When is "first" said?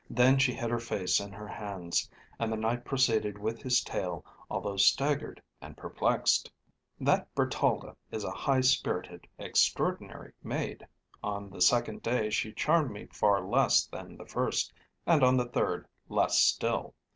14.25-14.73